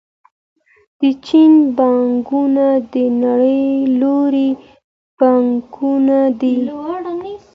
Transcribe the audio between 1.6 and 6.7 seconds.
بانکونه د نړۍ لوی بانکونه دي.